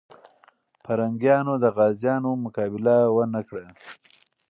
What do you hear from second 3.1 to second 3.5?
ونه